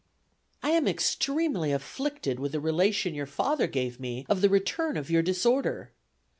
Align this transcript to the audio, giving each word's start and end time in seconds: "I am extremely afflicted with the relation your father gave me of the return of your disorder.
"I 0.63 0.71
am 0.71 0.87
extremely 0.87 1.71
afflicted 1.71 2.39
with 2.39 2.53
the 2.53 2.59
relation 2.59 3.13
your 3.13 3.27
father 3.27 3.67
gave 3.67 3.99
me 3.99 4.25
of 4.27 4.41
the 4.41 4.49
return 4.49 4.97
of 4.97 5.11
your 5.11 5.21
disorder. 5.21 5.91